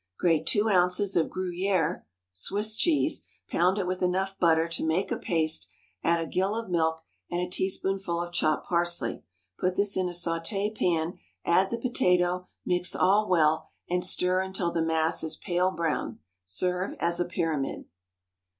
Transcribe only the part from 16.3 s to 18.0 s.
serve as a pyramid.